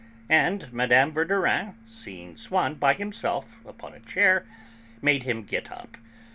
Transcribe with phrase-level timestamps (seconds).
[0.29, 1.11] And Mme.
[1.11, 4.47] Verdurin, seeing Swann by himself upon a chair,
[4.99, 5.95] made him get up.